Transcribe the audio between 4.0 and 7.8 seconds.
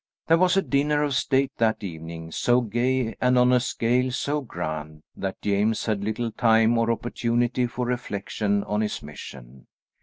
so grand that James had little time or opportunity